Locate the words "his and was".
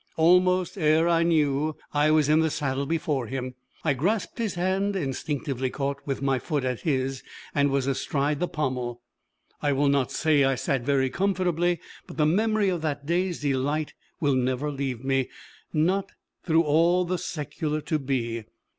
6.79-7.85